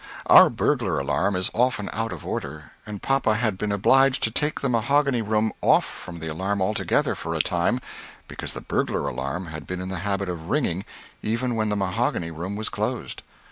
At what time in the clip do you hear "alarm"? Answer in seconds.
0.99-1.35, 6.27-6.59, 9.07-9.45